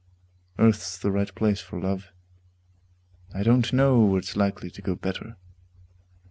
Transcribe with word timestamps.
Earth's 0.57 0.97
the 0.97 1.11
right 1.11 1.35
place 1.35 1.61
for 1.61 1.79
love: 1.79 2.07
I 3.35 3.43
don't 3.43 3.71
know 3.71 3.99
where 4.03 4.17
it's 4.17 4.35
likely 4.35 4.71
to 4.71 4.81
go 4.81 4.95
better. 4.95 5.37